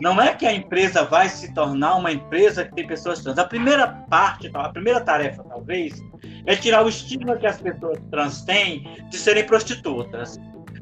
[0.00, 3.38] não é que a empresa vai se tornar uma empresa que tem pessoas trans.
[3.38, 5.94] A primeira parte, a primeira tarefa, talvez,
[6.46, 10.38] é tirar o estigma que as pessoas trans têm de serem prostitutas.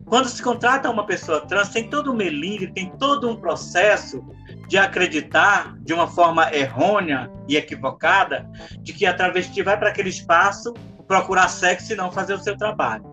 [0.06, 4.22] Quando se contrata uma pessoa trans, tem todo um melindre, tem todo um processo
[4.68, 8.48] de acreditar de uma forma errônea e equivocada
[8.80, 10.72] de que a travesti vai para aquele espaço
[11.06, 13.12] procurar sexo e não fazer o seu trabalho.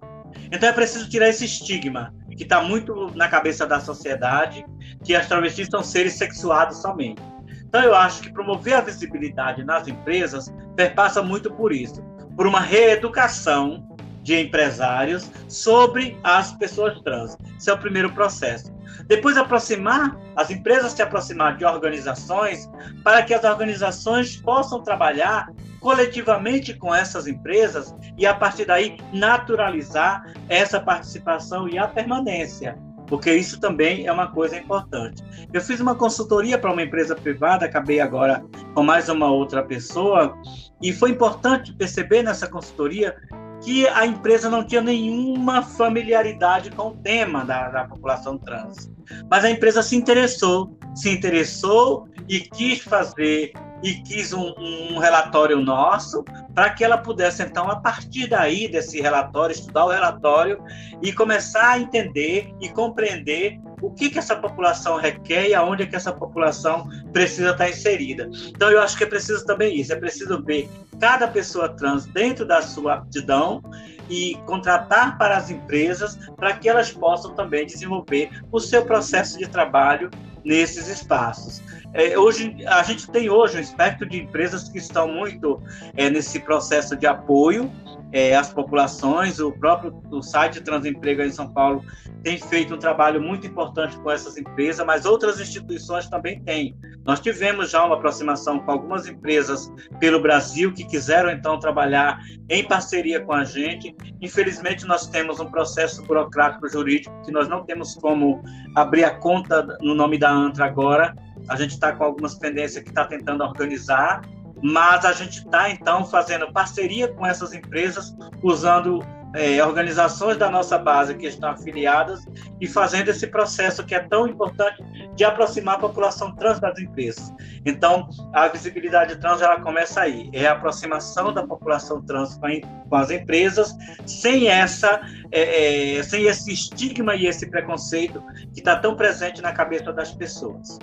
[0.52, 4.66] Então é preciso tirar esse estigma que está muito na cabeça da sociedade,
[5.04, 7.22] que as travestis são seres sexuados somente.
[7.66, 12.02] Então, eu acho que promover a visibilidade nas empresas perpassa muito por isso,
[12.36, 13.88] por uma reeducação
[14.24, 17.38] de empresários sobre as pessoas trans.
[17.58, 18.72] Esse é o primeiro processo.
[19.08, 22.70] Depois, aproximar, as empresas se aproximar de organizações
[23.04, 30.34] para que as organizações possam trabalhar coletivamente com essas empresas e, a partir daí, naturalizar
[30.48, 32.78] essa participação e a permanência
[33.10, 35.24] porque isso também é uma coisa importante.
[35.52, 40.38] Eu fiz uma consultoria para uma empresa privada, acabei agora com mais uma outra pessoa,
[40.80, 43.16] e foi importante perceber nessa consultoria
[43.62, 48.90] que a empresa não tinha nenhuma familiaridade com o tema da, da população trans.
[49.30, 55.60] Mas a empresa se interessou, se interessou e quis fazer e quis um, um relatório
[55.60, 60.62] nosso para que ela pudesse, então, a partir daí desse relatório, estudar o relatório
[61.02, 65.86] e começar a entender e compreender o que, que essa população requer e aonde é
[65.86, 68.30] que essa população precisa estar inserida.
[68.50, 70.70] Então, eu acho que é preciso também isso, é preciso ver
[71.00, 73.62] cada pessoa trans dentro da sua aptidão
[74.10, 79.48] e contratar para as empresas para que elas possam também desenvolver o seu processo de
[79.48, 80.10] trabalho
[80.44, 81.62] nesses espaços.
[81.94, 85.62] É, hoje a gente tem hoje um espectro de empresas que estão muito
[85.96, 87.72] é, nesse processo de apoio
[88.12, 89.40] é, às populações.
[89.40, 91.84] O próprio o site Transemprego em São Paulo
[92.24, 96.76] tem feito um trabalho muito importante com essas empresas, mas outras instituições também têm.
[97.06, 102.20] Nós tivemos já uma aproximação com algumas empresas pelo Brasil que quiseram então trabalhar
[102.50, 103.96] em parceria com a gente.
[104.22, 108.44] Infelizmente, nós temos um processo burocrático jurídico que nós não temos como
[108.76, 111.16] abrir a conta no nome da ANTRA agora
[111.48, 114.22] a gente está com algumas pendências que está tentando organizar,
[114.62, 119.02] mas a gente está, então, fazendo parceria com essas empresas, usando
[119.36, 122.26] é, organizações da nossa base que estão afiliadas
[122.60, 124.84] e fazendo esse processo que é tão importante
[125.16, 127.32] de aproximar a população trans das empresas.
[127.66, 132.48] Então, a visibilidade trans ela começa aí, é a aproximação da população trans com,
[132.90, 133.76] com as empresas,
[134.06, 135.00] sem essa,
[135.32, 138.24] é, é, sem esse estigma e esse preconceito
[138.54, 140.80] que está tão presente na cabeça das pessoas.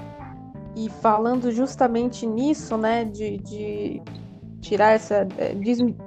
[0.77, 4.03] E falando justamente nisso, né, de, de
[4.61, 5.55] tirar essa, é,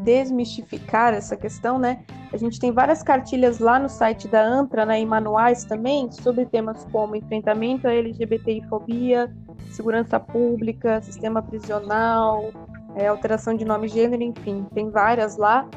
[0.03, 2.03] desmistificar essa questão, né?
[2.31, 6.45] A gente tem várias cartilhas lá no site da ANTRA, né, e manuais também, sobre
[6.45, 9.33] temas como enfrentamento à LGBTI-fobia,
[9.71, 12.51] segurança pública, sistema prisional,
[12.95, 15.67] é, alteração de nome e gênero, enfim, tem várias lá.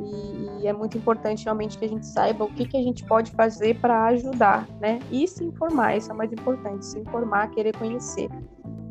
[0.00, 3.04] E, e, é muito importante realmente que a gente saiba o que, que a gente
[3.04, 4.98] pode fazer para ajudar, né?
[5.10, 8.28] E se informar, isso é mais importante, se informar, querer conhecer.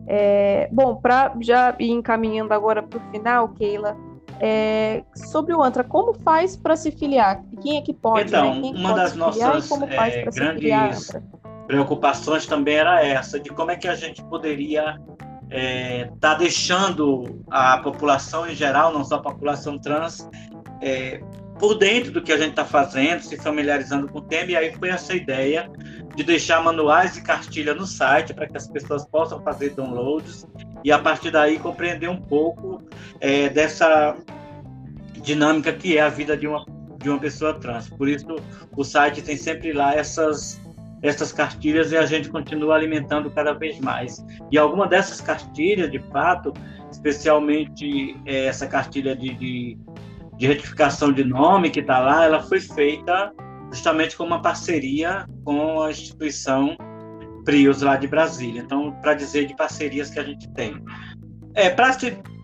[0.07, 3.95] É, bom, para já ir encaminhando agora para o final, Keila,
[4.39, 7.43] é, sobre o ANTRA, como faz para se filiar?
[7.61, 8.31] Quem é que pode?
[8.31, 8.39] Né?
[8.39, 8.79] Então, né?
[8.79, 11.11] uma das nossas é, grandes
[11.67, 14.99] preocupações também era essa, de como é que a gente poderia
[15.43, 20.27] estar é, tá deixando a população em geral, não só a população trans,
[20.81, 21.21] é,
[21.59, 24.73] por dentro do que a gente está fazendo, se familiarizando com o tema, e aí
[24.73, 25.69] foi essa ideia
[26.15, 30.47] de deixar manuais e cartilha no site para que as pessoas possam fazer downloads
[30.83, 32.81] e a partir daí compreender um pouco
[33.19, 34.17] é, dessa
[35.21, 36.65] dinâmica que é a vida de uma,
[36.97, 37.87] de uma pessoa trans.
[37.89, 38.25] Por isso
[38.75, 40.59] o site tem sempre lá essas
[41.01, 44.23] essas cartilhas e a gente continua alimentando cada vez mais.
[44.51, 46.53] E alguma dessas cartilhas, de fato,
[46.91, 49.77] especialmente é, essa cartilha de, de,
[50.41, 53.31] de retificação de nome que está lá, ela foi feita
[53.71, 56.75] justamente com uma parceria com a instituição
[57.45, 58.63] Prios lá de Brasília.
[58.63, 60.83] Então, para dizer de parcerias que a gente tem.
[61.53, 61.95] É, para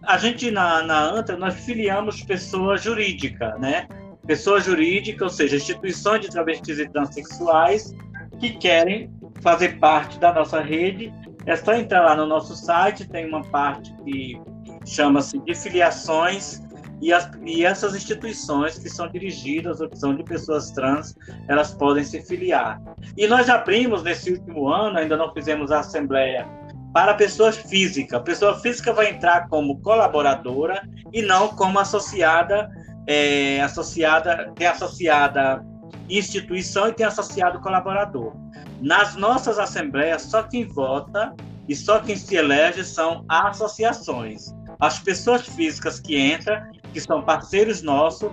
[0.06, 3.88] a gente na, na ANTA, nós filiamos pessoa jurídica, né?
[4.28, 7.96] Pessoa jurídica, ou seja, instituições de travestis e transexuais
[8.40, 9.10] que querem
[9.42, 11.12] fazer parte da nossa rede.
[11.48, 14.40] É só entrar lá no nosso site, tem uma parte que
[14.86, 16.62] chama-se de filiações
[17.02, 21.16] e, as, e essas instituições que são dirigidas ou que são de pessoas trans,
[21.48, 22.82] elas podem se filiar.
[23.16, 26.48] E nós abrimos nesse último ano, ainda não fizemos a assembleia
[26.94, 28.20] para pessoas físicas.
[28.20, 30.82] A pessoa física vai entrar como colaboradora
[31.14, 32.70] e não como associada,
[33.06, 35.64] é, associada, tem associada
[36.10, 38.34] instituição e tem associado colaborador.
[38.82, 41.36] Nas nossas assembleias, só quem vota
[41.68, 44.56] e só quem se elege são associações.
[44.80, 46.62] As pessoas físicas que entram
[46.98, 48.32] que são parceiros nossos,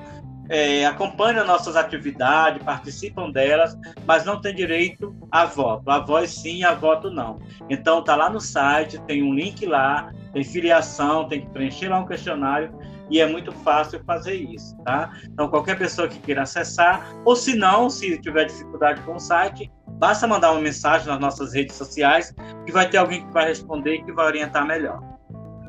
[0.48, 5.90] é, acompanham nossas atividades, participam delas, mas não tem direito a voto.
[5.90, 7.38] A voz sim, a voto não.
[7.68, 11.98] Então tá lá no site, tem um link lá, tem filiação, tem que preencher lá
[11.98, 12.74] um questionário
[13.10, 15.12] e é muito fácil fazer isso, tá?
[15.24, 19.70] Então qualquer pessoa que queira acessar, ou se não, se tiver dificuldade com o site,
[19.98, 22.34] basta mandar uma mensagem nas nossas redes sociais
[22.64, 25.13] que vai ter alguém que vai responder e que vai orientar melhor.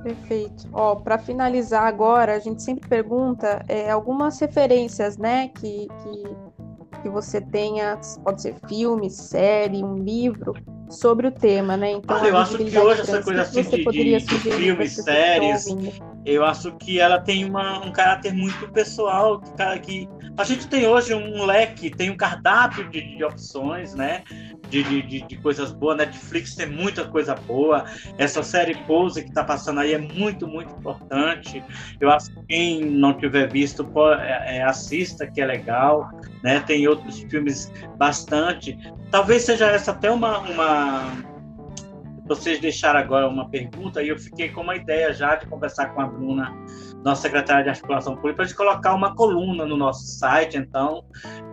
[0.06, 0.70] Perfeito.
[0.72, 7.10] Ó, para finalizar agora, a gente sempre pergunta é, algumas referências, né, que, que, que
[7.10, 10.54] você tenha, pode ser filme, série, um livro,
[10.92, 11.94] sobre o tema, né?
[11.94, 13.84] Então, eu acho que hoje essa coisa assim de,
[14.20, 15.66] de filmes, séries,
[16.26, 20.88] eu acho que ela tem uma, um caráter muito pessoal, que, que a gente tem
[20.88, 24.24] hoje um leque, tem um cardápio de, de opções, né?
[24.70, 25.98] de, de, de, coisas boas.
[25.98, 27.86] Netflix tem muita coisa boa.
[28.18, 31.64] Essa série Pose que está passando aí é muito, muito importante.
[32.00, 33.88] Eu acho que quem não tiver visto,
[34.20, 36.10] é, é, assista, que é legal.
[36.44, 36.60] Né?
[36.62, 38.78] Tem outros filmes bastante.
[39.12, 40.40] Talvez seja essa até uma.
[40.40, 41.35] uma...
[42.26, 46.02] Vocês deixaram agora uma pergunta e eu fiquei com uma ideia já de conversar com
[46.02, 46.52] a Bruna,
[47.04, 51.04] nossa secretária de articulação pública, de colocar uma coluna no nosso site, então,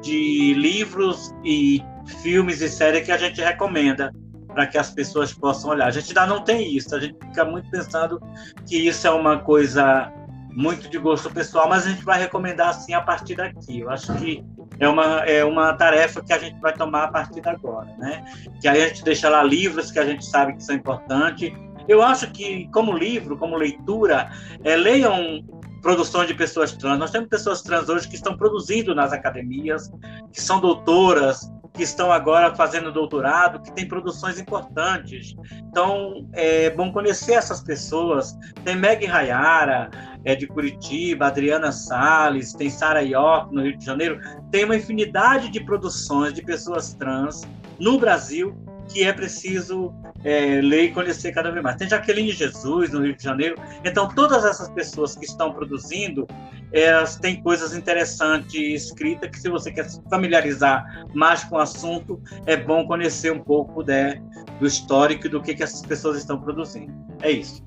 [0.01, 1.83] de livros e
[2.23, 4.13] filmes e séries que a gente recomenda
[4.49, 5.87] para que as pessoas possam olhar.
[5.87, 8.21] A gente ainda não tem isso, a gente fica muito pensando
[8.67, 10.11] que isso é uma coisa
[10.55, 13.81] muito de gosto pessoal, mas a gente vai recomendar assim a partir daqui.
[13.81, 14.45] Eu acho que
[14.79, 18.25] é uma, é uma tarefa que a gente vai tomar a partir de agora, né?
[18.61, 21.53] Que aí a gente deixa lá livros que a gente sabe que são importantes.
[21.89, 24.31] Eu acho que, como livro, como leitura,
[24.63, 25.45] é, leiam
[25.83, 26.99] produções de pessoas trans.
[26.99, 29.91] Nós temos pessoas trans hoje que estão produzindo nas academias,
[30.33, 35.35] que são doutoras, que estão agora fazendo doutorado, que tem produções importantes.
[35.69, 38.37] Então, é bom conhecer essas pessoas.
[38.65, 39.91] Tem Meg Rayara,
[40.25, 44.21] é de Curitiba, Adriana Salles, tem Sara York, no Rio de Janeiro.
[44.51, 47.43] Tem uma infinidade de produções de pessoas trans
[47.81, 48.55] no Brasil
[48.89, 49.93] que é preciso
[50.25, 51.77] é, ler e conhecer cada vez mais.
[51.77, 53.57] Tem Jaqueline Jesus no Rio de Janeiro.
[53.85, 56.27] Então, todas essas pessoas que estão produzindo,
[56.73, 62.21] elas têm coisas interessantes escritas que, se você quer se familiarizar mais com o assunto,
[62.47, 64.23] é bom conhecer um pouco né,
[64.59, 66.93] do histórico e do que, que essas pessoas estão produzindo.
[67.23, 67.63] É isso.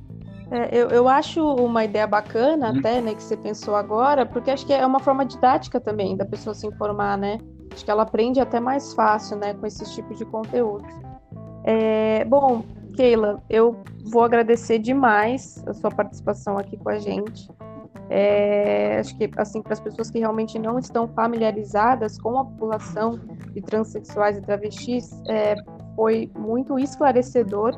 [0.51, 2.79] É, eu, eu acho uma ideia bacana hum.
[2.79, 6.25] até, né, que você pensou agora, porque acho que é uma forma didática também da
[6.25, 7.39] pessoa se informar, né?
[7.73, 10.85] Acho que ela aprende até mais fácil, né, com esses tipos de conteúdo.
[11.65, 12.63] É, bom,
[12.95, 17.49] Keila, eu vou agradecer demais a sua participação aqui com a gente.
[18.09, 23.19] É, acho que assim para as pessoas que realmente não estão familiarizadas com a população
[23.51, 25.55] de transexuais e travestis, é,
[25.95, 27.75] foi muito esclarecedor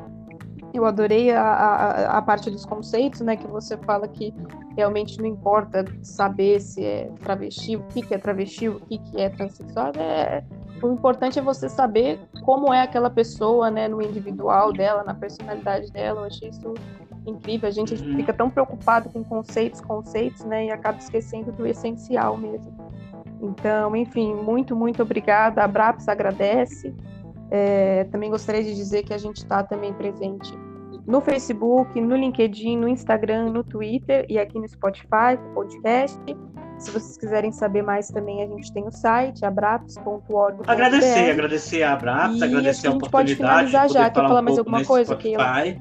[0.74, 3.36] eu adorei a, a, a, parte dos conceitos, né?
[3.36, 4.34] Que você fala que
[4.76, 9.20] realmente não importa saber se é travesti, o que, que é travesti, o que, que
[9.20, 9.92] é transexual.
[9.96, 10.44] É,
[10.82, 13.88] o importante é você saber como é aquela pessoa, né?
[13.88, 16.20] No individual dela, na personalidade dela.
[16.20, 16.74] Eu achei isso
[17.26, 17.68] incrível.
[17.68, 18.16] A gente uhum.
[18.16, 20.66] fica tão preocupado com conceitos, conceitos, né?
[20.66, 22.72] E acaba esquecendo do essencial mesmo.
[23.40, 25.62] Então, enfim, muito, muito obrigada.
[25.62, 26.94] A Braps agradece.
[27.50, 30.52] É, também gostaria de dizer que a gente está também presente
[31.08, 36.20] no Facebook, no LinkedIn, no Instagram, no Twitter e aqui no Spotify, podcast.
[36.78, 40.60] Se vocês quiserem saber mais também, a gente tem o site, abraps.org.
[40.66, 43.10] Agradecer, agradecer a Abraps, agradecer a, a oportunidade.
[43.10, 44.10] Pode finalizar já.
[44.10, 45.80] Quer falar um mais alguma coisa, Spotify,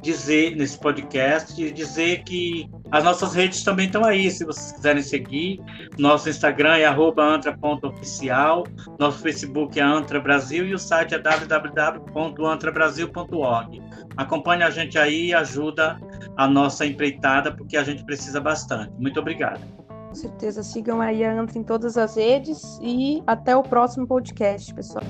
[0.00, 5.60] Dizer nesse podcast, dizer que as nossas redes também estão aí, se vocês quiserem seguir.
[5.98, 8.64] Nosso Instagram é antra.oficial,
[8.98, 13.82] nosso Facebook é Antra Brasil e o site é www.antrabrasil.org.
[14.16, 16.00] Acompanhe a gente aí e ajuda
[16.36, 18.92] a nossa empreitada, porque a gente precisa bastante.
[18.98, 19.60] Muito obrigado.
[20.08, 24.72] Com certeza, sigam aí a Antra em todas as redes e até o próximo podcast,
[24.72, 25.04] pessoal.